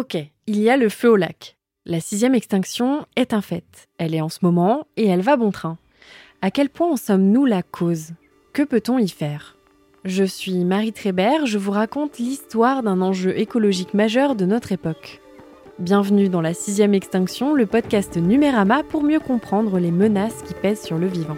Ok, 0.00 0.16
il 0.46 0.58
y 0.58 0.70
a 0.70 0.78
le 0.78 0.88
feu 0.88 1.10
au 1.10 1.16
lac. 1.16 1.58
La 1.84 2.00
sixième 2.00 2.34
extinction 2.34 3.04
est 3.16 3.34
un 3.34 3.42
fait. 3.42 3.86
Elle 3.98 4.14
est 4.14 4.22
en 4.22 4.30
ce 4.30 4.38
moment 4.40 4.86
et 4.96 5.06
elle 5.06 5.20
va 5.20 5.36
bon 5.36 5.50
train. 5.50 5.76
À 6.40 6.50
quel 6.50 6.70
point 6.70 6.90
en 6.90 6.96
sommes-nous 6.96 7.44
la 7.44 7.62
cause? 7.62 8.12
Que 8.54 8.62
peut-on 8.62 8.96
y 8.96 9.10
faire? 9.10 9.58
Je 10.06 10.24
suis 10.24 10.64
Marie 10.64 10.94
Trébert, 10.94 11.44
je 11.44 11.58
vous 11.58 11.72
raconte 11.72 12.16
l'histoire 12.16 12.82
d'un 12.82 13.02
enjeu 13.02 13.38
écologique 13.38 13.92
majeur 13.92 14.36
de 14.36 14.46
notre 14.46 14.72
époque. 14.72 15.20
Bienvenue 15.78 16.30
dans 16.30 16.40
la 16.40 16.54
sixième 16.54 16.94
extinction, 16.94 17.52
le 17.52 17.66
podcast 17.66 18.16
Numérama 18.16 18.82
pour 18.84 19.02
mieux 19.02 19.20
comprendre 19.20 19.78
les 19.78 19.90
menaces 19.90 20.40
qui 20.48 20.54
pèsent 20.54 20.82
sur 20.82 20.96
le 20.96 21.08
vivant. 21.08 21.36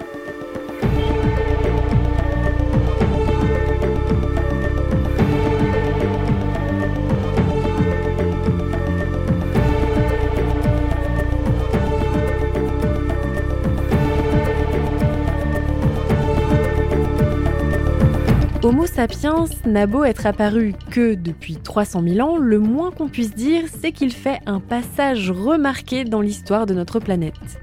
Homo 18.73 18.87
sapiens 18.87 19.45
n'a 19.67 19.87
beau 19.87 20.03
être 20.03 20.25
apparu 20.25 20.73
que 20.91 21.13
depuis 21.13 21.57
300 21.57 22.05
000 22.09 22.27
ans, 22.27 22.39
le 22.39 22.59
moins 22.59 22.91
qu'on 22.91 23.11
puisse 23.11 23.35
dire, 23.35 23.65
c'est 23.69 23.93
qu'il 23.93 24.11
fait 24.11 24.41
un 24.47 24.61
passage 24.61 25.31
remarqué 25.31 26.05
dans 26.05 26.23
l'histoire 26.23 26.65
de 26.65 26.73
notre 26.73 26.99
planète. 26.99 27.61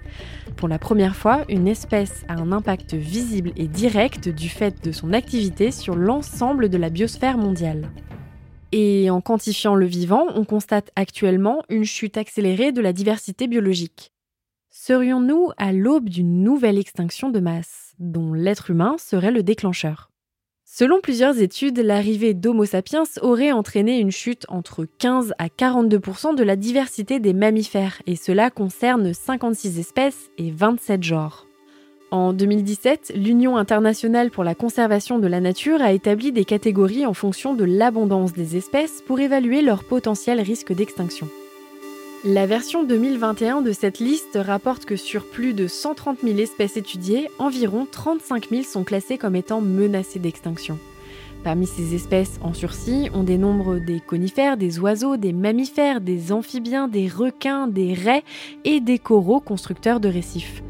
Pour 0.55 0.67
la 0.67 0.77
première 0.77 1.15
fois, 1.15 1.45
une 1.49 1.67
espèce 1.67 2.23
a 2.27 2.33
un 2.33 2.51
impact 2.51 2.93
visible 2.93 3.53
et 3.55 3.67
direct 3.67 4.29
du 4.29 4.49
fait 4.49 4.83
de 4.83 4.91
son 4.91 5.11
activité 5.11 5.71
sur 5.71 5.95
l'ensemble 5.95 6.69
de 6.69 6.77
la 6.77 6.91
biosphère 6.91 7.39
mondiale. 7.39 7.89
Et 8.71 9.09
en 9.09 9.19
quantifiant 9.19 9.73
le 9.73 9.87
vivant, 9.87 10.27
on 10.35 10.45
constate 10.45 10.91
actuellement 10.95 11.63
une 11.69 11.85
chute 11.85 12.17
accélérée 12.17 12.71
de 12.71 12.81
la 12.81 12.93
diversité 12.93 13.47
biologique. 13.47 14.11
Serions-nous 14.69 15.49
à 15.57 15.73
l'aube 15.73 16.07
d'une 16.07 16.43
nouvelle 16.43 16.77
extinction 16.77 17.31
de 17.31 17.39
masse, 17.39 17.95
dont 17.97 18.31
l'être 18.35 18.69
humain 18.69 18.97
serait 18.99 19.31
le 19.31 19.41
déclencheur? 19.41 20.11
Selon 20.79 21.01
plusieurs 21.01 21.41
études, 21.41 21.79
l'arrivée 21.79 22.33
d'Homo 22.33 22.63
sapiens 22.63 23.03
aurait 23.21 23.51
entraîné 23.51 23.99
une 23.99 24.11
chute 24.11 24.45
entre 24.47 24.87
15 24.99 25.33
à 25.37 25.47
42% 25.47 26.35
de 26.35 26.43
la 26.43 26.55
diversité 26.55 27.19
des 27.19 27.33
mammifères, 27.33 28.01
et 28.07 28.15
cela 28.15 28.49
concerne 28.49 29.13
56 29.13 29.77
espèces 29.77 30.31
et 30.37 30.51
27 30.51 31.03
genres. 31.03 31.47
En 32.11 32.31
2017, 32.31 33.11
l'Union 33.13 33.57
internationale 33.57 34.31
pour 34.31 34.45
la 34.45 34.55
conservation 34.55 35.19
de 35.19 35.27
la 35.27 35.41
nature 35.41 35.81
a 35.81 35.91
établi 35.91 36.31
des 36.31 36.45
catégories 36.45 37.05
en 37.05 37.13
fonction 37.13 37.55
de 37.55 37.65
l'abondance 37.65 38.31
des 38.31 38.55
espèces 38.55 39.01
pour 39.05 39.19
évaluer 39.19 39.61
leur 39.61 39.83
potentiel 39.83 40.39
risque 40.39 40.71
d'extinction. 40.71 41.27
La 42.25 42.45
version 42.45 42.83
2021 42.83 43.61
de 43.61 43.71
cette 43.71 43.99
liste 43.99 44.37
rapporte 44.37 44.83
que 44.83 44.97
sur 44.97 45.25
plus 45.25 45.53
de 45.53 45.67
130 45.67 46.19
000 46.21 46.37
espèces 46.39 46.75
étudiées, 46.75 47.29
environ 47.39 47.87
35 47.89 48.49
000 48.49 48.63
sont 48.63 48.83
classées 48.83 49.17
comme 49.17 49.37
étant 49.37 49.61
menacées 49.61 50.19
d'extinction. 50.19 50.77
Parmi 51.45 51.65
ces 51.65 51.95
espèces 51.95 52.37
en 52.41 52.53
sursis, 52.53 53.09
on 53.13 53.23
dénombre 53.23 53.79
des 53.79 54.01
conifères, 54.01 54.57
des 54.57 54.79
oiseaux, 54.79 55.15
des 55.15 55.31
mammifères, 55.31 56.01
des 56.01 56.33
amphibiens, 56.33 56.89
des 56.89 57.07
requins, 57.07 57.67
des 57.67 57.93
raies 57.93 58.25
et 58.65 58.81
des 58.81 58.99
coraux 58.99 59.39
constructeurs 59.39 60.01
de 60.01 60.09
récifs 60.09 60.61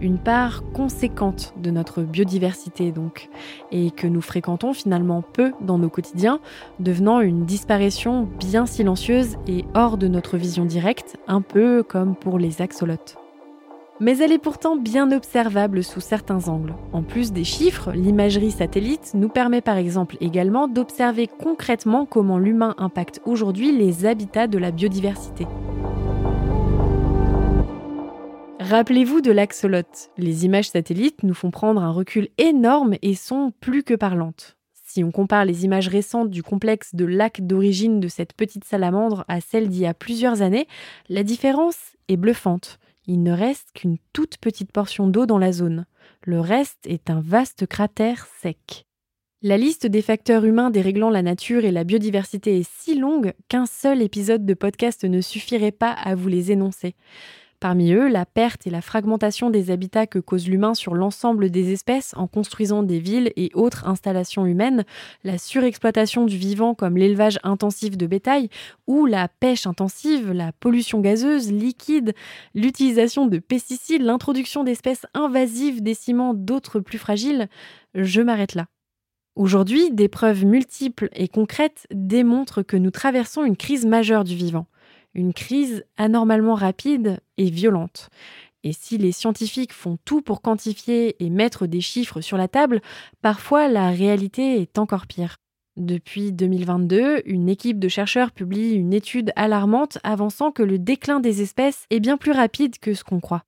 une 0.00 0.18
part 0.18 0.62
conséquente 0.72 1.54
de 1.56 1.70
notre 1.70 2.02
biodiversité 2.02 2.92
donc, 2.92 3.28
et 3.72 3.90
que 3.90 4.06
nous 4.06 4.20
fréquentons 4.20 4.72
finalement 4.72 5.22
peu 5.22 5.52
dans 5.60 5.78
nos 5.78 5.88
quotidiens, 5.88 6.40
devenant 6.80 7.20
une 7.20 7.44
disparition 7.44 8.28
bien 8.38 8.66
silencieuse 8.66 9.36
et 9.46 9.64
hors 9.74 9.98
de 9.98 10.08
notre 10.08 10.36
vision 10.36 10.64
directe, 10.64 11.16
un 11.26 11.40
peu 11.40 11.82
comme 11.82 12.14
pour 12.14 12.38
les 12.38 12.62
axolotes. 12.62 13.16
Mais 14.00 14.18
elle 14.18 14.30
est 14.30 14.38
pourtant 14.38 14.76
bien 14.76 15.10
observable 15.10 15.82
sous 15.82 16.00
certains 16.00 16.48
angles. 16.48 16.74
En 16.92 17.02
plus 17.02 17.32
des 17.32 17.42
chiffres, 17.42 17.90
l'imagerie 17.92 18.52
satellite 18.52 19.10
nous 19.14 19.28
permet 19.28 19.60
par 19.60 19.76
exemple 19.76 20.16
également 20.20 20.68
d'observer 20.68 21.26
concrètement 21.26 22.06
comment 22.06 22.38
l'humain 22.38 22.76
impacte 22.78 23.20
aujourd'hui 23.26 23.76
les 23.76 24.06
habitats 24.06 24.46
de 24.46 24.58
la 24.58 24.70
biodiversité. 24.70 25.46
Rappelez-vous 28.68 29.22
de 29.22 29.32
l'axolote. 29.32 30.10
Les 30.18 30.44
images 30.44 30.68
satellites 30.68 31.22
nous 31.22 31.32
font 31.32 31.50
prendre 31.50 31.82
un 31.82 31.90
recul 31.90 32.28
énorme 32.36 32.96
et 33.00 33.14
sont 33.14 33.50
plus 33.60 33.82
que 33.82 33.94
parlantes. 33.94 34.58
Si 34.84 35.02
on 35.02 35.10
compare 35.10 35.46
les 35.46 35.64
images 35.64 35.88
récentes 35.88 36.28
du 36.28 36.42
complexe 36.42 36.94
de 36.94 37.06
lac 37.06 37.40
d'origine 37.40 37.98
de 37.98 38.08
cette 38.08 38.34
petite 38.34 38.66
salamandre 38.66 39.24
à 39.26 39.40
celle 39.40 39.70
d'il 39.70 39.80
y 39.80 39.86
a 39.86 39.94
plusieurs 39.94 40.42
années, 40.42 40.68
la 41.08 41.22
différence 41.22 41.78
est 42.08 42.18
bluffante. 42.18 42.78
Il 43.06 43.22
ne 43.22 43.32
reste 43.32 43.70
qu'une 43.72 43.96
toute 44.12 44.36
petite 44.36 44.70
portion 44.70 45.06
d'eau 45.06 45.24
dans 45.24 45.38
la 45.38 45.52
zone. 45.52 45.86
Le 46.24 46.38
reste 46.38 46.86
est 46.86 47.08
un 47.08 47.20
vaste 47.20 47.66
cratère 47.66 48.26
sec. 48.42 48.84
La 49.40 49.56
liste 49.56 49.86
des 49.86 50.02
facteurs 50.02 50.44
humains 50.44 50.68
déréglant 50.68 51.08
la 51.08 51.22
nature 51.22 51.64
et 51.64 51.72
la 51.72 51.84
biodiversité 51.84 52.58
est 52.58 52.68
si 52.68 52.98
longue 52.98 53.32
qu'un 53.48 53.64
seul 53.64 54.02
épisode 54.02 54.44
de 54.44 54.52
podcast 54.52 55.04
ne 55.04 55.22
suffirait 55.22 55.72
pas 55.72 55.92
à 55.92 56.14
vous 56.14 56.28
les 56.28 56.52
énoncer. 56.52 56.96
Parmi 57.60 57.90
eux, 57.90 58.06
la 58.06 58.24
perte 58.24 58.68
et 58.68 58.70
la 58.70 58.80
fragmentation 58.80 59.50
des 59.50 59.72
habitats 59.72 60.06
que 60.06 60.20
cause 60.20 60.48
l'humain 60.48 60.74
sur 60.74 60.94
l'ensemble 60.94 61.50
des 61.50 61.72
espèces 61.72 62.14
en 62.16 62.28
construisant 62.28 62.84
des 62.84 63.00
villes 63.00 63.32
et 63.34 63.50
autres 63.54 63.88
installations 63.88 64.46
humaines, 64.46 64.84
la 65.24 65.38
surexploitation 65.38 66.24
du 66.24 66.36
vivant 66.36 66.76
comme 66.76 66.96
l'élevage 66.96 67.40
intensif 67.42 67.96
de 67.98 68.06
bétail 68.06 68.48
ou 68.86 69.06
la 69.06 69.26
pêche 69.26 69.66
intensive, 69.66 70.30
la 70.30 70.52
pollution 70.52 71.00
gazeuse, 71.00 71.50
liquide, 71.50 72.14
l'utilisation 72.54 73.26
de 73.26 73.38
pesticides, 73.38 74.02
l'introduction 74.02 74.62
d'espèces 74.62 75.06
invasives 75.12 75.82
décimant 75.82 76.34
d'autres 76.34 76.78
plus 76.78 76.98
fragiles, 76.98 77.48
je 77.94 78.20
m'arrête 78.20 78.54
là. 78.54 78.66
Aujourd'hui, 79.34 79.90
des 79.90 80.08
preuves 80.08 80.44
multiples 80.44 81.08
et 81.12 81.26
concrètes 81.26 81.88
démontrent 81.92 82.62
que 82.62 82.76
nous 82.76 82.92
traversons 82.92 83.44
une 83.44 83.56
crise 83.56 83.84
majeure 83.84 84.22
du 84.22 84.36
vivant 84.36 84.66
une 85.14 85.32
crise 85.32 85.84
anormalement 85.96 86.54
rapide 86.54 87.20
et 87.36 87.50
violente. 87.50 88.10
Et 88.64 88.72
si 88.72 88.98
les 88.98 89.12
scientifiques 89.12 89.72
font 89.72 89.98
tout 90.04 90.20
pour 90.20 90.42
quantifier 90.42 91.22
et 91.24 91.30
mettre 91.30 91.66
des 91.66 91.80
chiffres 91.80 92.20
sur 92.20 92.36
la 92.36 92.48
table, 92.48 92.80
parfois 93.22 93.68
la 93.68 93.90
réalité 93.90 94.60
est 94.60 94.78
encore 94.78 95.06
pire. 95.06 95.36
Depuis 95.76 96.32
2022, 96.32 97.22
une 97.24 97.48
équipe 97.48 97.78
de 97.78 97.88
chercheurs 97.88 98.32
publie 98.32 98.72
une 98.72 98.92
étude 98.92 99.32
alarmante 99.36 99.98
avançant 100.02 100.50
que 100.50 100.64
le 100.64 100.76
déclin 100.76 101.20
des 101.20 101.40
espèces 101.40 101.86
est 101.90 102.00
bien 102.00 102.16
plus 102.16 102.32
rapide 102.32 102.78
que 102.80 102.94
ce 102.94 103.04
qu'on 103.04 103.20
croit. 103.20 103.44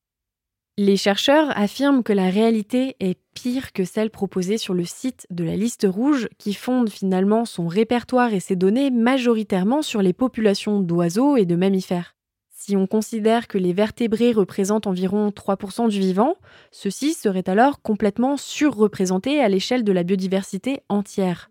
Les 0.77 0.95
chercheurs 0.95 1.55
affirment 1.57 2.01
que 2.01 2.13
la 2.13 2.29
réalité 2.29 2.95
est 3.01 3.19
pire 3.35 3.73
que 3.73 3.83
celle 3.83 4.09
proposée 4.09 4.57
sur 4.57 4.73
le 4.73 4.85
site 4.85 5.27
de 5.29 5.43
la 5.43 5.57
liste 5.57 5.85
rouge 5.87 6.29
qui 6.37 6.53
fonde 6.53 6.89
finalement 6.89 7.43
son 7.43 7.67
répertoire 7.67 8.33
et 8.33 8.39
ses 8.39 8.55
données 8.55 8.89
majoritairement 8.89 9.81
sur 9.81 10.01
les 10.01 10.13
populations 10.13 10.79
d'oiseaux 10.79 11.35
et 11.35 11.45
de 11.45 11.57
mammifères. 11.57 12.15
Si 12.51 12.77
on 12.77 12.87
considère 12.87 13.47
que 13.47 13.57
les 13.57 13.73
vertébrés 13.73 14.31
représentent 14.31 14.87
environ 14.87 15.29
3% 15.29 15.89
du 15.89 15.99
vivant, 15.99 16.35
ceux-ci 16.71 17.13
seraient 17.13 17.49
alors 17.49 17.81
complètement 17.81 18.37
surreprésentés 18.37 19.41
à 19.41 19.49
l'échelle 19.49 19.83
de 19.83 19.91
la 19.91 20.03
biodiversité 20.03 20.81
entière. 20.87 21.50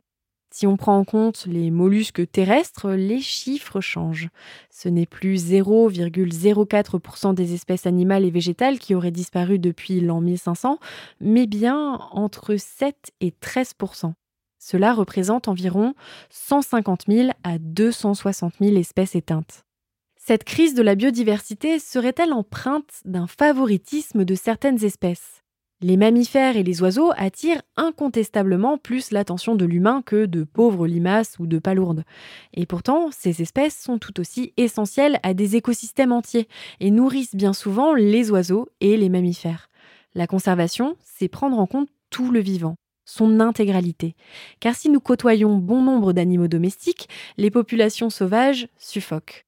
Si 0.53 0.67
on 0.67 0.77
prend 0.77 0.99
en 0.99 1.05
compte 1.05 1.47
les 1.47 1.71
mollusques 1.71 2.29
terrestres, 2.31 2.91
les 2.91 3.21
chiffres 3.21 3.81
changent. 3.81 4.31
Ce 4.69 4.89
n'est 4.89 5.07
plus 5.07 5.53
0,04% 5.53 7.35
des 7.35 7.55
espèces 7.55 7.87
animales 7.87 8.25
et 8.25 8.31
végétales 8.31 8.81
qui 8.81 8.97
auraient 8.97 9.13
disparu 9.13 9.61
depuis 9.61 10.01
l'an 10.01 10.21
1500, 10.21 10.79
mais 11.21 11.47
bien 11.47 12.01
entre 12.11 12.57
7 12.57 13.13
et 13.21 13.33
13%. 13.41 14.13
Cela 14.59 14.93
représente 14.93 15.47
environ 15.47 15.95
150 16.31 17.05
000 17.09 17.31
à 17.45 17.59
260 17.59 18.55
000 18.61 18.77
espèces 18.77 19.15
éteintes. 19.15 19.65
Cette 20.17 20.45
crise 20.45 20.75
de 20.75 20.83
la 20.83 20.97
biodiversité 20.97 21.79
serait-elle 21.79 22.33
empreinte 22.33 23.01
d'un 23.05 23.27
favoritisme 23.27 24.25
de 24.25 24.35
certaines 24.35 24.85
espèces? 24.85 25.40
Les 25.83 25.97
mammifères 25.97 26.59
et 26.59 26.63
les 26.63 26.83
oiseaux 26.83 27.11
attirent 27.17 27.63
incontestablement 27.77 28.77
plus 28.77 29.13
l'attention 29.13 29.55
de 29.55 29.65
l'humain 29.65 30.03
que 30.03 30.27
de 30.27 30.45
pauvres 30.45 30.87
limaces 30.87 31.39
ou 31.39 31.47
de 31.47 31.59
palourdes. 31.59 32.05
Et 32.53 32.67
pourtant, 32.67 33.11
ces 33.11 33.41
espèces 33.41 33.81
sont 33.81 33.99
tout 33.99 34.21
aussi 34.21 34.53
essentielles 34.59 35.19
à 35.23 35.33
des 35.33 35.57
écosystèmes 35.57 36.13
entiers 36.13 36.49
et 36.81 36.91
nourrissent 36.91 37.35
bien 37.35 37.55
souvent 37.55 37.95
les 37.95 38.31
oiseaux 38.31 38.69
et 38.81 38.99
les 38.99 39.09
mammifères. 39.09 39.71
La 40.15 40.27
conservation, 40.27 40.97
c'est 41.03 41.29
prendre 41.29 41.59
en 41.59 41.67
compte 41.67 41.89
tout 42.11 42.31
le 42.31 42.41
vivant, 42.41 42.75
son 43.07 43.41
intégralité. 43.41 44.17
Car 44.59 44.75
si 44.75 44.91
nous 44.91 45.01
côtoyons 45.01 45.57
bon 45.57 45.81
nombre 45.81 46.13
d'animaux 46.13 46.49
domestiques, 46.49 47.09
les 47.39 47.51
populations 47.51 48.11
sauvages 48.11 48.69
suffoquent. 48.77 49.47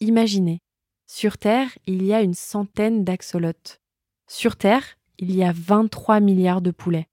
Imaginez, 0.00 0.58
sur 1.06 1.38
Terre, 1.38 1.68
il 1.86 2.04
y 2.04 2.12
a 2.12 2.22
une 2.22 2.34
centaine 2.34 3.04
d'axolotes. 3.04 3.80
Sur 4.26 4.56
Terre, 4.56 4.96
il 5.20 5.36
y 5.36 5.44
a 5.44 5.52
23 5.54 6.20
milliards 6.20 6.62
de 6.62 6.70
poulets. 6.70 7.06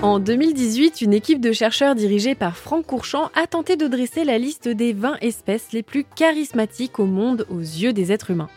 En 0.00 0.20
2018, 0.20 1.02
une 1.02 1.12
équipe 1.12 1.40
de 1.40 1.50
chercheurs 1.50 1.96
dirigée 1.96 2.36
par 2.36 2.56
Franck 2.56 2.86
Courchamp 2.86 3.30
a 3.34 3.48
tenté 3.48 3.76
de 3.76 3.88
dresser 3.88 4.22
la 4.22 4.38
liste 4.38 4.68
des 4.68 4.92
20 4.92 5.16
espèces 5.22 5.72
les 5.72 5.82
plus 5.82 6.04
charismatiques 6.04 7.00
au 7.00 7.04
monde 7.04 7.46
aux 7.50 7.58
yeux 7.58 7.92
des 7.92 8.12
êtres 8.12 8.30
humains. 8.30 8.48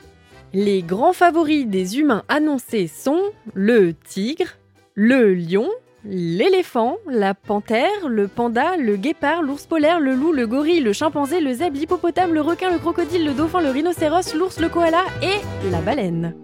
Les 0.53 0.83
grands 0.83 1.13
favoris 1.13 1.65
des 1.65 1.97
humains 1.97 2.23
annoncés 2.27 2.87
sont 2.87 3.21
le 3.55 3.93
tigre, 3.93 4.57
le 4.93 5.33
lion, 5.33 5.67
l'éléphant, 6.05 6.97
la 7.07 7.33
panthère, 7.33 8.07
le 8.07 8.27
panda, 8.27 8.77
le 8.77 8.95
guépard, 8.95 9.41
l'ours 9.41 9.65
polaire, 9.65 9.99
le 9.99 10.13
loup, 10.13 10.33
le 10.33 10.45
gorille, 10.45 10.81
le 10.81 10.93
chimpanzé, 10.93 11.39
le 11.39 11.53
zèbre, 11.53 11.77
l'hippopotame, 11.77 12.35
le 12.35 12.41
requin, 12.41 12.69
le 12.71 12.77
crocodile, 12.77 13.25
le 13.25 13.33
dauphin, 13.33 13.61
le 13.61 13.71
rhinocéros, 13.71 14.35
l'ours, 14.35 14.59
le 14.59 14.69
koala 14.69 15.05
et 15.23 15.69
la 15.71 15.81
baleine. 15.81 16.35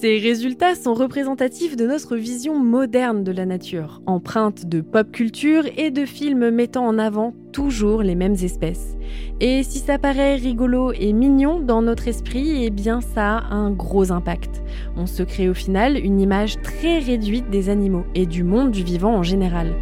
Ces 0.00 0.18
résultats 0.18 0.76
sont 0.76 0.94
représentatifs 0.94 1.76
de 1.76 1.86
notre 1.86 2.16
vision 2.16 2.58
moderne 2.58 3.22
de 3.22 3.32
la 3.32 3.44
nature, 3.44 4.00
empreinte 4.06 4.64
de 4.64 4.80
pop 4.80 5.12
culture 5.12 5.64
et 5.76 5.90
de 5.90 6.06
films 6.06 6.48
mettant 6.48 6.86
en 6.86 6.98
avant 6.98 7.34
toujours 7.52 8.02
les 8.02 8.14
mêmes 8.14 8.36
espèces. 8.42 8.96
Et 9.40 9.62
si 9.62 9.78
ça 9.78 9.98
paraît 9.98 10.36
rigolo 10.36 10.92
et 10.92 11.12
mignon 11.12 11.60
dans 11.60 11.82
notre 11.82 12.08
esprit, 12.08 12.64
eh 12.64 12.70
bien 12.70 13.02
ça 13.02 13.36
a 13.36 13.54
un 13.54 13.70
gros 13.70 14.10
impact. 14.10 14.62
On 14.96 15.04
se 15.04 15.22
crée 15.22 15.50
au 15.50 15.54
final 15.54 15.98
une 15.98 16.18
image 16.18 16.62
très 16.62 16.98
réduite 16.98 17.50
des 17.50 17.68
animaux 17.68 18.06
et 18.14 18.24
du 18.24 18.42
monde 18.42 18.70
du 18.70 18.82
vivant 18.82 19.16
en 19.16 19.22
général. 19.22 19.74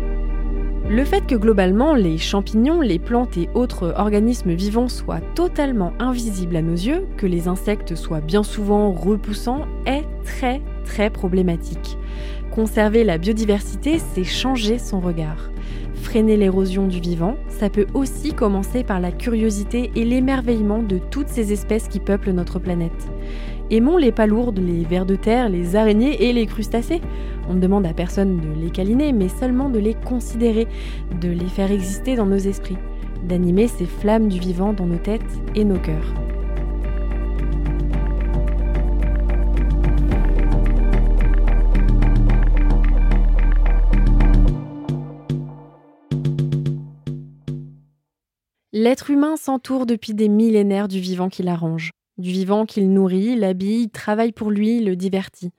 Le 0.90 1.04
fait 1.04 1.26
que 1.26 1.34
globalement 1.34 1.94
les 1.94 2.16
champignons, 2.16 2.80
les 2.80 2.98
plantes 2.98 3.36
et 3.36 3.50
autres 3.52 3.92
organismes 3.98 4.54
vivants 4.54 4.88
soient 4.88 5.20
totalement 5.34 5.92
invisibles 5.98 6.56
à 6.56 6.62
nos 6.62 6.72
yeux, 6.72 7.06
que 7.18 7.26
les 7.26 7.46
insectes 7.46 7.94
soient 7.94 8.22
bien 8.22 8.42
souvent 8.42 8.90
repoussants, 8.90 9.66
est 9.84 10.04
très 10.24 10.62
très 10.86 11.10
problématique. 11.10 11.98
Conserver 12.50 13.04
la 13.04 13.18
biodiversité, 13.18 13.98
c'est 13.98 14.24
changer 14.24 14.78
son 14.78 15.00
regard. 15.00 15.50
Freiner 15.92 16.38
l'érosion 16.38 16.86
du 16.86 17.00
vivant, 17.00 17.36
ça 17.48 17.68
peut 17.68 17.86
aussi 17.92 18.32
commencer 18.32 18.82
par 18.82 18.98
la 18.98 19.12
curiosité 19.12 19.90
et 19.94 20.06
l'émerveillement 20.06 20.82
de 20.82 20.96
toutes 20.96 21.28
ces 21.28 21.52
espèces 21.52 21.88
qui 21.88 22.00
peuplent 22.00 22.32
notre 22.32 22.58
planète. 22.58 23.08
Aimons 23.70 23.98
les 23.98 24.12
palourdes, 24.12 24.60
les 24.60 24.82
vers 24.84 25.04
de 25.04 25.14
terre, 25.14 25.50
les 25.50 25.76
araignées 25.76 26.24
et 26.24 26.32
les 26.32 26.46
crustacés. 26.46 27.02
On 27.50 27.54
ne 27.54 27.60
demande 27.60 27.84
à 27.84 27.92
personne 27.92 28.38
de 28.38 28.58
les 28.58 28.70
câliner, 28.70 29.12
mais 29.12 29.28
seulement 29.28 29.68
de 29.68 29.78
les 29.78 29.92
considérer, 29.92 30.66
de 31.20 31.28
les 31.28 31.48
faire 31.48 31.70
exister 31.70 32.16
dans 32.16 32.24
nos 32.24 32.38
esprits, 32.38 32.78
d'animer 33.22 33.68
ces 33.68 33.84
flammes 33.84 34.28
du 34.28 34.38
vivant 34.38 34.72
dans 34.72 34.86
nos 34.86 34.96
têtes 34.96 35.20
et 35.54 35.64
nos 35.64 35.78
cœurs. 35.78 36.14
L'être 48.72 49.10
humain 49.10 49.36
s'entoure 49.36 49.84
depuis 49.84 50.14
des 50.14 50.28
millénaires 50.28 50.88
du 50.88 51.00
vivant 51.00 51.28
qui 51.28 51.42
l'arrange 51.42 51.90
du 52.18 52.30
vivant 52.30 52.66
qu'il 52.66 52.92
nourrit, 52.92 53.36
l'habille, 53.36 53.88
travaille 53.88 54.32
pour 54.32 54.50
lui, 54.50 54.80
le 54.80 54.96
divertit. 54.96 55.52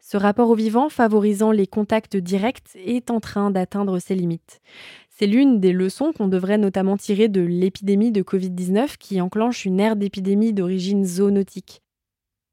Ce 0.00 0.16
rapport 0.18 0.50
au 0.50 0.54
vivant, 0.54 0.90
favorisant 0.90 1.50
les 1.50 1.66
contacts 1.66 2.16
directs, 2.16 2.76
est 2.76 3.10
en 3.10 3.20
train 3.20 3.50
d'atteindre 3.50 3.98
ses 3.98 4.14
limites. 4.14 4.60
C'est 5.08 5.26
l'une 5.26 5.60
des 5.60 5.72
leçons 5.72 6.12
qu'on 6.12 6.28
devrait 6.28 6.58
notamment 6.58 6.96
tirer 6.96 7.28
de 7.28 7.40
l'épidémie 7.40 8.12
de 8.12 8.22
Covid-19 8.22 8.96
qui 8.98 9.20
enclenche 9.20 9.64
une 9.64 9.80
ère 9.80 9.96
d'épidémie 9.96 10.52
d'origine 10.52 11.04
zoonotique. 11.04 11.80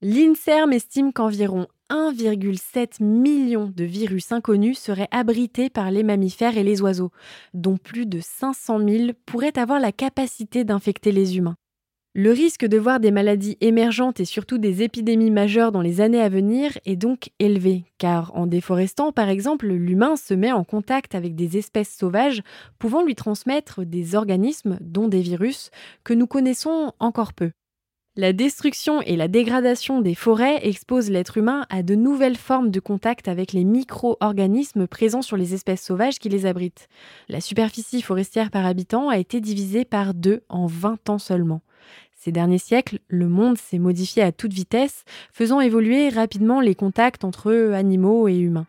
L'INSERM 0.01 0.71
estime 0.71 1.12
qu'environ 1.12 1.68
1,7 1.89 3.03
million 3.03 3.71
de 3.75 3.83
virus 3.83 4.31
inconnus 4.31 4.80
seraient 4.80 5.09
abrités 5.12 5.69
par 5.69 5.92
les 5.92 6.03
mammifères 6.03 6.57
et 6.57 6.63
les 6.63 6.81
oiseaux, 6.81 7.12
dont 7.53 7.77
plus 7.77 8.06
de 8.06 8.19
500 8.21 8.80
000 8.88 9.12
pourraient 9.25 9.59
avoir 9.59 9.80
la 9.80 9.92
capacité 9.92 10.63
d'infecter 10.63 11.12
les 11.12 11.38
humains. 11.38 11.57
Le 12.13 12.31
risque 12.31 12.66
de 12.66 12.78
voir 12.78 13.00
des 13.00 13.10
maladies 13.10 13.56
émergentes 13.62 14.19
et 14.19 14.25
surtout 14.25 14.58
des 14.58 14.84
épidémies 14.84 15.31
majeures 15.31 15.72
dans 15.72 15.80
les 15.80 16.02
années 16.02 16.19
à 16.19 16.28
venir 16.28 16.78
est 16.86 16.98
donc 16.98 17.30
élevé, 17.40 17.86
car 18.00 18.36
en 18.36 18.48
déforestant 18.48 19.13
par 19.13 19.30
exemple, 19.30 19.68
l'humain 19.68 20.18
se 20.18 20.34
met 20.34 20.52
en 20.52 20.66
contact 20.66 21.16
avec 21.16 21.36
des 21.36 21.58
espèces 21.58 21.96
sauvages 21.96 22.42
pouvant 22.80 23.02
lui 23.02 23.16
transmettre 23.16 23.86
des 23.86 24.16
organismes, 24.16 24.78
dont 24.81 25.08
des 25.08 25.22
virus, 25.22 25.69
que 26.04 26.13
nous 26.13 26.28
connaissons 26.28 26.92
encore 27.00 27.31
peu. 27.31 27.52
La 28.18 28.34
destruction 28.34 29.02
et 29.04 29.16
la 29.16 29.30
dégradation 29.30 30.02
des 30.02 30.16
forêts 30.16 30.68
exposent 30.68 31.10
l'être 31.10 31.38
humain 31.38 31.66
à 31.69 31.81
de 31.81 31.96
nouvelles 31.96 32.36
formes 32.36 32.72
de 32.72 32.81
contact 32.81 33.30
avec 33.30 33.54
les 33.54 33.63
micro-organismes 33.63 34.86
présents 34.86 35.22
sur 35.22 35.38
les 35.38 35.54
espèces 35.54 35.81
sauvages 35.81 36.19
qui 36.19 36.28
les 36.28 36.46
abritent. 36.46 36.90
La 37.30 37.40
superficie 37.40 38.02
forestière 38.02 38.52
par 38.52 38.66
habitant 38.66 39.08
a 39.08 39.18
été 39.18 39.40
divisée 39.40 39.86
par 39.86 40.13
deux 40.13 40.42
en 40.50 40.66
20 40.66 41.10
ans 41.10 41.19
seulement. 41.19 41.62
Ces 42.24 42.32
derniers 42.32 42.60
siècles, 42.60 43.00
le 43.08 43.28
monde 43.28 43.58
s'est 43.58 43.80
modifié 43.80 44.22
à 44.22 44.32
toute 44.32 44.54
vitesse, 44.54 45.06
faisant 45.34 45.60
évoluer 45.60 46.10
rapidement 46.10 46.62
les 46.62 46.76
contacts 46.76 47.24
entre 47.24 47.72
animaux 47.74 48.28
et 48.28 48.38
humains. 48.38 48.68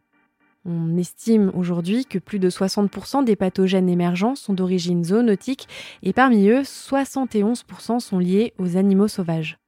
On 0.64 0.96
estime 0.96 1.52
aujourd'hui 1.54 2.06
que 2.06 2.18
plus 2.18 2.38
de 2.38 2.48
60% 2.48 3.26
des 3.26 3.36
pathogènes 3.36 3.90
émergents 3.90 4.36
sont 4.36 4.54
d'origine 4.54 5.04
zoonotique 5.04 5.68
et 6.02 6.14
parmi 6.14 6.48
eux, 6.48 6.62
71% 6.62 8.00
sont 8.00 8.18
liés 8.18 8.54
aux 8.58 8.78
animaux 8.78 9.08
sauvages. 9.08 9.58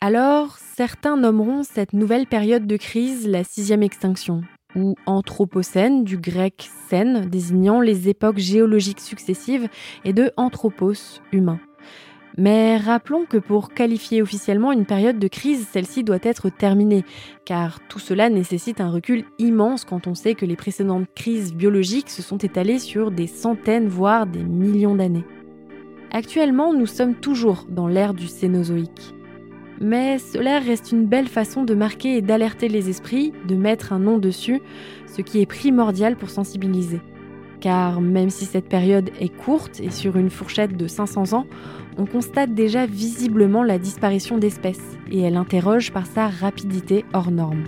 Alors, 0.00 0.56
certains 0.56 1.18
nommeront 1.18 1.62
cette 1.62 1.92
nouvelle 1.92 2.26
période 2.26 2.66
de 2.66 2.78
crise 2.78 3.28
la 3.28 3.44
sixième 3.44 3.82
extinction, 3.82 4.44
ou 4.74 4.94
anthropocène 5.04 6.04
du 6.04 6.16
grec 6.16 6.70
sen, 6.88 7.28
désignant 7.28 7.82
les 7.82 8.08
époques 8.08 8.38
géologiques 8.38 9.00
successives, 9.00 9.68
et 10.06 10.14
de 10.14 10.32
anthropos, 10.38 11.20
humain. 11.32 11.60
Mais 12.38 12.76
rappelons 12.76 13.24
que 13.24 13.38
pour 13.38 13.72
qualifier 13.72 14.20
officiellement 14.20 14.70
une 14.72 14.84
période 14.84 15.18
de 15.18 15.28
crise, 15.28 15.66
celle-ci 15.72 16.04
doit 16.04 16.18
être 16.22 16.50
terminée, 16.50 17.04
car 17.46 17.80
tout 17.88 17.98
cela 17.98 18.28
nécessite 18.28 18.80
un 18.80 18.90
recul 18.90 19.24
immense 19.38 19.86
quand 19.86 20.06
on 20.06 20.14
sait 20.14 20.34
que 20.34 20.44
les 20.44 20.56
précédentes 20.56 21.06
crises 21.14 21.54
biologiques 21.54 22.10
se 22.10 22.20
sont 22.20 22.38
étalées 22.38 22.78
sur 22.78 23.10
des 23.10 23.26
centaines, 23.26 23.88
voire 23.88 24.26
des 24.26 24.44
millions 24.44 24.94
d'années. 24.94 25.24
Actuellement, 26.12 26.74
nous 26.74 26.86
sommes 26.86 27.14
toujours 27.14 27.66
dans 27.70 27.88
l'ère 27.88 28.12
du 28.12 28.26
Cénozoïque. 28.26 29.14
Mais 29.80 30.18
cela 30.18 30.58
reste 30.58 30.92
une 30.92 31.06
belle 31.06 31.28
façon 31.28 31.64
de 31.64 31.74
marquer 31.74 32.16
et 32.16 32.22
d'alerter 32.22 32.68
les 32.68 32.88
esprits, 32.88 33.32
de 33.46 33.56
mettre 33.56 33.92
un 33.92 33.98
nom 33.98 34.18
dessus, 34.18 34.60
ce 35.06 35.22
qui 35.22 35.40
est 35.40 35.46
primordial 35.46 36.16
pour 36.16 36.30
sensibiliser. 36.30 37.00
Car 37.60 38.00
même 38.00 38.30
si 38.30 38.44
cette 38.44 38.68
période 38.68 39.10
est 39.20 39.34
courte 39.34 39.80
et 39.80 39.90
sur 39.90 40.16
une 40.16 40.30
fourchette 40.30 40.76
de 40.76 40.86
500 40.86 41.32
ans, 41.32 41.46
on 41.98 42.04
constate 42.04 42.54
déjà 42.54 42.86
visiblement 42.86 43.62
la 43.62 43.78
disparition 43.78 44.38
d'espèces 44.38 44.98
et 45.10 45.20
elle 45.20 45.36
interroge 45.36 45.92
par 45.92 46.06
sa 46.06 46.28
rapidité 46.28 47.04
hors 47.14 47.30
norme. 47.30 47.64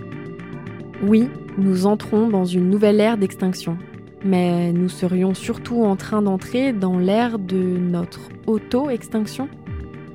Oui, 1.01 1.29
nous 1.57 1.85
entrons 1.85 2.27
dans 2.27 2.45
une 2.45 2.69
nouvelle 2.69 2.99
ère 2.99 3.17
d'extinction, 3.17 3.77
mais 4.23 4.71
nous 4.73 4.89
serions 4.89 5.33
surtout 5.33 5.83
en 5.83 5.95
train 5.95 6.21
d'entrer 6.21 6.73
dans 6.73 6.99
l'ère 6.99 7.39
de 7.39 7.77
notre 7.77 8.29
auto-extinction. 8.45 9.47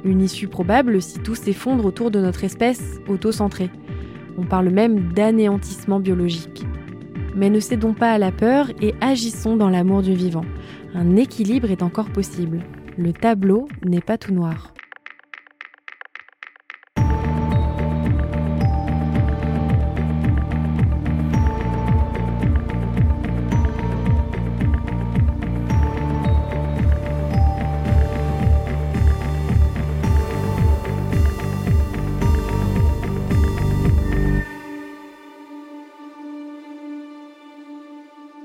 Une 0.05 0.21
issue 0.21 0.49
probable 0.49 1.01
si 1.01 1.19
tout 1.19 1.35
s'effondre 1.35 1.87
autour 1.87 2.11
de 2.11 2.21
notre 2.21 2.45
espèce 2.45 3.01
auto-centrée. 3.09 3.71
On 4.37 4.45
parle 4.45 4.69
même 4.69 5.13
d'anéantissement 5.13 6.01
biologique. 6.01 6.65
Mais 7.35 7.51
ne 7.51 7.61
cédons 7.61 7.95
pas 7.95 8.13
à 8.13 8.19
la 8.19 8.33
peur 8.33 8.71
et 8.81 8.95
agissons 9.01 9.57
dans 9.57 9.71
l'amour 9.71 10.03
du 10.03 10.15
vivant. 10.15 10.45
Un 10.95 11.17
équilibre 11.17 11.71
est 11.71 11.83
encore 11.83 12.11
possible. 12.11 12.61
Le 12.97 13.13
tableau 13.13 13.69
n'est 13.85 14.01
pas 14.01 14.19
tout 14.19 14.33
noir. 14.33 14.74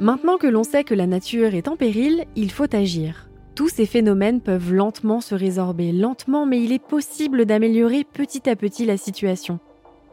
Maintenant 0.10 0.40
que 0.40 0.48
l'on 0.48 0.64
sait 0.64 0.84
que 0.84 0.96
la 0.96 1.06
nature 1.06 1.54
est 1.54 1.68
en 1.68 1.76
péril, 1.76 2.26
il 2.36 2.50
faut 2.50 2.76
agir. 2.76 3.30
Tous 3.54 3.70
ces 3.70 3.86
phénomènes 3.86 4.42
peuvent 4.42 4.74
lentement 4.74 5.22
se 5.22 5.36
résorber, 5.36 5.92
lentement, 5.92 6.48
mais 6.48 6.64
il 6.64 6.72
est 6.72 6.84
possible 6.84 7.46
d'améliorer 7.46 8.06
petit 8.12 8.50
à 8.50 8.56
petit 8.56 8.88
la 8.88 8.98
situation. 8.98 9.60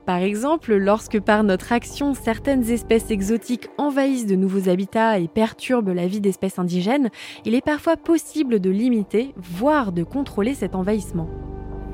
Par 0.05 0.19
exemple, 0.19 0.77
lorsque 0.77 1.19
par 1.19 1.45
notre 1.45 1.73
action 1.73 2.13
certaines 2.13 2.69
espèces 2.69 3.11
exotiques 3.11 3.71
envahissent 3.79 4.27
de 4.27 4.37
nouveaux 4.37 4.69
habitats 4.69 5.19
et 5.19 5.29
perturbent 5.29 5.95
la 5.95 6.07
vie 6.07 6.21
d'espèces 6.21 6.59
indigènes, 6.59 7.09
il 7.47 7.55
est 7.55 7.65
parfois 7.65 7.97
possible 7.97 8.61
de 8.61 8.69
limiter, 8.69 9.33
voire 9.39 9.93
de 9.93 10.03
contrôler 10.03 10.53
cet 10.53 10.75
envahissement. 10.75 11.31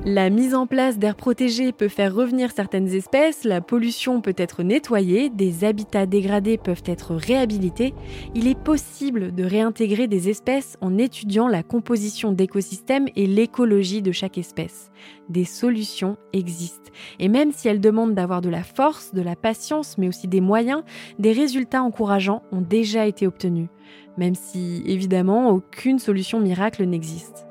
La 0.05 0.29
mise 0.29 0.53
en 0.53 0.67
place 0.67 0.99
d'aires 0.99 1.15
protégées 1.15 1.71
peut 1.71 1.87
faire 1.87 2.13
revenir 2.13 2.51
certaines 2.51 2.89
espèces, 2.89 3.45
la 3.45 3.61
pollution 3.61 4.19
peut 4.19 4.35
être 4.35 4.61
nettoyée, 4.61 5.29
des 5.29 5.63
habitats 5.63 6.05
dégradés 6.05 6.57
peuvent 6.57 6.83
être 6.85 7.15
réhabilités. 7.15 7.93
Il 8.35 8.49
est 8.49 8.59
possible 8.59 9.33
de 9.33 9.45
réintégrer 9.45 10.07
des 10.09 10.27
espèces 10.27 10.75
en 10.81 10.97
étudiant 10.97 11.47
la 11.47 11.63
composition 11.63 12.33
d'écosystèmes 12.33 13.07
et 13.15 13.27
l'écologie 13.27 14.01
de 14.01 14.11
chaque 14.11 14.37
espèce. 14.37 14.91
Des 15.29 15.45
solutions 15.45 16.17
existent. 16.33 16.91
Et 17.19 17.29
même 17.29 17.53
si 17.53 17.69
elles 17.69 17.79
demandent 17.79 18.13
d'avoir 18.13 18.41
de 18.41 18.49
la 18.49 18.63
force, 18.63 19.13
de 19.13 19.21
la 19.21 19.37
patience, 19.37 19.97
mais 19.97 20.09
aussi 20.09 20.27
des 20.27 20.41
moyens, 20.41 20.83
des 21.17 21.31
résultats 21.31 21.81
encourageants 21.81 22.43
ont 22.51 22.59
déjà 22.61 23.07
été 23.07 23.25
obtenus. 23.25 23.69
Même 24.17 24.35
si, 24.35 24.83
évidemment, 24.85 25.51
aucune 25.51 25.97
solution 25.97 26.41
miracle 26.41 26.83
n'existe. 26.83 27.45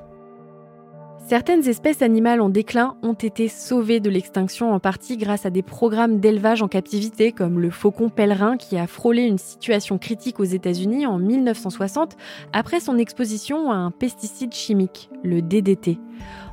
Certaines 1.33 1.67
espèces 1.67 2.03
animales 2.03 2.41
en 2.41 2.49
déclin 2.49 2.95
ont 3.01 3.15
été 3.15 3.47
sauvées 3.47 3.99
de 3.99 4.11
l'extinction 4.11 4.71
en 4.71 4.79
partie 4.79 5.17
grâce 5.17 5.47
à 5.47 5.49
des 5.49 5.63
programmes 5.63 6.19
d'élevage 6.19 6.61
en 6.61 6.67
captivité 6.67 7.31
comme 7.31 7.59
le 7.59 7.71
faucon 7.71 8.09
pèlerin 8.09 8.55
qui 8.55 8.77
a 8.77 8.85
frôlé 8.85 9.23
une 9.23 9.39
situation 9.39 9.97
critique 9.97 10.39
aux 10.39 10.43
États-Unis 10.43 11.07
en 11.07 11.17
1960 11.17 12.17
après 12.53 12.79
son 12.79 12.99
exposition 12.99 13.71
à 13.71 13.77
un 13.77 13.89
pesticide 13.89 14.53
chimique, 14.53 15.09
le 15.23 15.41
DDT. 15.41 15.97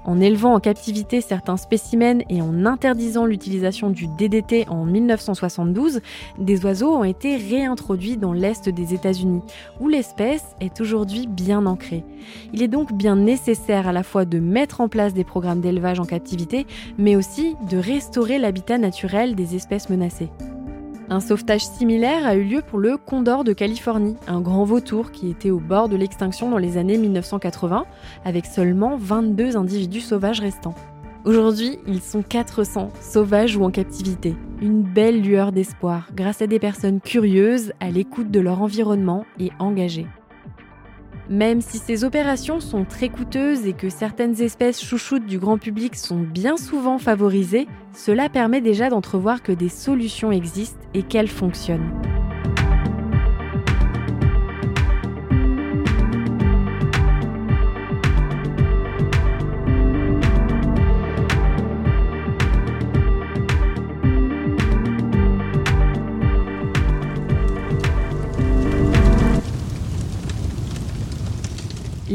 En 0.05 0.21
élevant 0.21 0.55
en 0.55 0.61
captivité 0.61 1.21
certains 1.21 1.57
spécimens 1.57 2.23
et 2.29 2.41
en 2.41 2.65
interdisant 2.65 3.27
l'utilisation 3.27 3.91
du 3.91 4.07
DDT 4.07 4.67
en 4.69 4.85
1972, 4.85 6.01
des 6.39 6.65
oiseaux 6.65 6.95
ont 6.95 7.05
été 7.05 7.37
réintroduits 7.37 8.17
dans 8.17 8.33
l'est 8.33 8.69
des 8.69 8.95
États-Unis, 8.95 9.43
où 9.79 9.89
l'espèce 9.89 10.57
est 10.61 10.81
aujourd'hui 10.81 11.27
bien 11.27 11.67
ancrée. 11.67 12.05
Il 12.53 12.63
est 12.63 12.69
donc 12.69 12.93
bien 12.93 13.17
nécessaire 13.17 13.89
à 13.89 13.93
la 13.93 14.03
fois 14.03 14.25
de 14.25 14.39
mettre 14.39 14.81
en 14.81 14.89
place 14.89 15.15
des 15.15 15.25
programmes 15.25 15.61
d'élevage 15.61 16.01
en 16.01 16.07
captivité, 16.07 16.67
mais 16.99 17.17
aussi 17.17 17.57
de 17.69 17.77
restaurer 17.77 18.39
l'habitat 18.39 18.79
naturel 18.79 19.35
des 19.35 19.55
espèces 19.55 19.91
menacées. 19.91 20.31
Un 21.13 21.19
sauvetage 21.19 21.67
similaire 21.67 22.25
a 22.25 22.37
eu 22.37 22.45
lieu 22.45 22.63
pour 22.63 22.79
le 22.79 22.97
condor 22.97 23.43
de 23.43 23.53
Californie, 23.53 24.15
un 24.29 24.41
grand 24.41 24.63
vautour 24.63 25.11
qui 25.11 25.29
était 25.29 25.51
au 25.51 25.59
bord 25.59 25.89
de 25.89 25.97
l'extinction 25.97 26.49
dans 26.49 26.57
les 26.57 26.77
années 26.77 26.99
1980, 26.99 27.85
avec 28.25 28.47
seulement 28.47 28.97
22 28.97 29.57
individus 29.57 30.03
sauvages 30.03 30.39
restants. 30.39 30.77
Aujourd'hui, 31.25 31.81
ils 31.89 32.01
sont 32.01 32.23
400, 32.23 32.91
sauvages 33.01 33.57
ou 33.57 33.65
en 33.65 33.73
captivité. 33.73 34.37
Une 34.63 34.83
belle 34.83 35.21
lueur 35.21 35.51
d'espoir, 35.51 36.09
grâce 36.15 36.43
à 36.43 36.47
des 36.47 36.61
personnes 36.61 37.01
curieuses, 37.01 37.73
à 37.81 37.91
l'écoute 37.91 38.31
de 38.31 38.39
leur 38.39 38.63
environnement 38.63 39.27
et 39.41 39.51
engagées. 39.59 40.07
Même 41.31 41.61
si 41.61 41.79
ces 41.79 42.03
opérations 42.03 42.59
sont 42.59 42.85
très 42.85 43.09
coûteuses 43.09 43.65
et 43.65 43.73
que 43.73 43.89
certaines 43.89 44.43
espèces 44.43 44.83
chouchoutes 44.83 45.27
du 45.27 45.39
grand 45.39 45.59
public 45.59 45.95
sont 45.95 46.19
bien 46.19 46.57
souvent 46.57 46.99
favorisées, 46.99 47.69
cela 47.95 48.29
permet 48.29 48.61
déjà 48.61 48.91
d'entrevoir 48.91 49.41
que 49.41 49.53
des 49.53 49.69
solutions 49.69 50.33
existent 50.33 50.81
et 50.93 51.05
qu'elles 51.05 51.29
fonctionnent. 51.29 52.20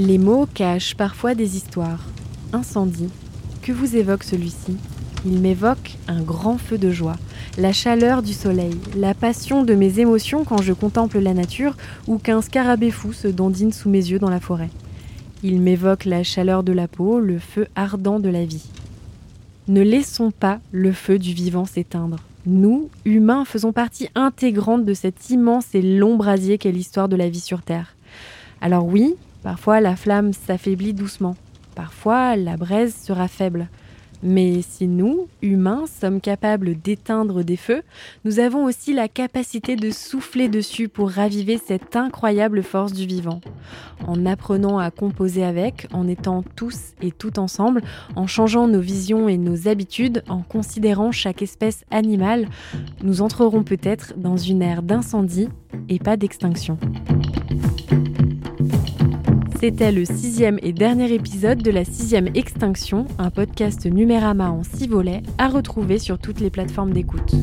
Les 0.06 0.20
mots 0.20 0.46
cachent 0.54 0.94
parfois 0.94 1.34
des 1.34 1.58
histoires. 1.58 2.06
Incendie. 2.54 3.10
Que 3.64 3.72
vous 3.72 3.96
évoque 3.96 4.24
celui-ci? 4.24 4.78
Il 5.26 5.40
m'évoque 5.40 5.96
un 6.08 6.22
grand 6.22 6.60
feu 6.60 6.78
de 6.78 6.92
joie, 6.92 7.16
la 7.58 7.74
chaleur 7.74 8.22
du 8.22 8.34
soleil, 8.34 8.76
la 8.96 9.16
passion 9.16 9.64
de 9.64 9.74
mes 9.74 10.00
émotions 10.00 10.44
quand 10.44 10.62
je 10.62 10.74
contemple 10.74 11.18
la 11.18 11.34
nature 11.34 11.76
ou 12.06 12.20
qu'un 12.20 12.44
scarabée 12.44 12.92
fou 12.92 13.14
se 13.14 13.28
dandine 13.28 13.72
sous 13.72 13.90
mes 13.90 14.12
yeux 14.12 14.20
dans 14.20 14.30
la 14.30 14.40
forêt. 14.40 14.70
Il 15.42 15.60
m'évoque 15.60 16.06
la 16.06 16.22
chaleur 16.22 16.62
de 16.62 16.72
la 16.72 16.88
peau, 16.88 17.20
le 17.20 17.40
feu 17.40 17.66
ardent 17.76 18.20
de 18.20 18.30
la 18.30 18.46
vie. 18.46 18.70
Ne 19.68 19.82
laissons 19.82 20.30
pas 20.30 20.60
le 20.72 20.92
feu 20.92 21.18
du 21.18 21.34
vivant 21.34 21.66
s'éteindre. 21.66 22.18
Nous, 22.46 22.92
humains, 23.06 23.44
faisons 23.44 23.74
partie 23.74 24.10
intégrante 24.14 24.86
de 24.86 24.94
cet 24.94 25.32
immense 25.32 25.74
et 25.74 25.82
long 25.82 26.16
brasier 26.16 26.60
qu'est 26.60 26.72
l'histoire 26.72 27.10
de 27.10 27.16
la 27.16 27.28
vie 27.28 27.40
sur 27.40 27.64
Terre. 27.64 27.96
Alors 28.62 28.86
oui, 28.86 29.16
Parfois, 29.46 29.80
la 29.80 29.96
flamme 29.96 30.34
s'affaiblit 30.34 30.96
doucement. 30.96 31.36
Parfois, 31.76 32.36
la 32.36 32.58
braise 32.58 32.96
sera 32.96 33.28
faible. 33.28 33.68
Mais 34.24 34.64
si 34.64 34.88
nous, 34.88 35.28
humains, 35.44 35.84
sommes 35.86 36.20
capables 36.20 36.74
d'éteindre 36.82 37.44
des 37.44 37.56
feux, 37.56 37.84
nous 38.24 38.40
avons 38.40 38.66
aussi 38.66 38.92
la 38.92 39.08
capacité 39.08 39.76
de 39.76 39.92
souffler 39.92 40.50
dessus 40.50 40.90
pour 40.90 41.12
raviver 41.12 41.60
cette 41.64 41.96
incroyable 41.96 42.64
force 42.64 42.92
du 42.92 43.06
vivant. 43.06 43.40
En 44.08 44.26
apprenant 44.26 44.80
à 44.80 44.90
composer 44.90 45.44
avec, 45.44 45.88
en 45.94 46.08
étant 46.08 46.44
tous 46.56 46.96
et 47.04 47.12
tout 47.12 47.38
ensemble, 47.38 47.84
en 48.16 48.26
changeant 48.26 48.68
nos 48.68 48.82
visions 48.82 49.30
et 49.30 49.38
nos 49.38 49.68
habitudes, 49.68 50.24
en 50.28 50.42
considérant 50.42 51.12
chaque 51.12 51.44
espèce 51.44 51.86
animale, 51.92 52.48
nous 53.04 53.22
entrerons 53.22 53.62
peut-être 53.62 54.16
dans 54.18 54.38
une 54.38 54.64
ère 54.64 54.82
d'incendie 54.82 55.50
et 55.88 56.00
pas 56.00 56.18
d'extinction. 56.18 56.80
C'était 59.66 59.92
le 59.92 60.06
sixième 60.06 60.60
et 60.62 60.74
dernier 60.74 61.12
épisode 61.12 61.64
de 61.64 61.72
la 61.72 61.86
sixième 61.86 62.30
extinction, 62.36 63.08
un 63.18 63.32
podcast 63.32 63.88
Numérama 63.88 64.52
en 64.52 64.62
six 64.62 64.88
volets 64.88 65.24
à 65.40 65.48
retrouver 65.48 65.98
sur 65.98 66.20
toutes 66.20 66.40
les 66.40 66.52
plateformes 66.52 66.94
d'écoute. 66.94 67.34